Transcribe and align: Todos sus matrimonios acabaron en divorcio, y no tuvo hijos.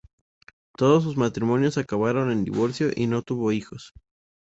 Todos 0.77 1.03
sus 1.03 1.15
matrimonios 1.15 1.77
acabaron 1.77 2.31
en 2.31 2.43
divorcio, 2.43 2.89
y 2.95 3.05
no 3.05 3.21
tuvo 3.21 3.51
hijos. 3.51 3.93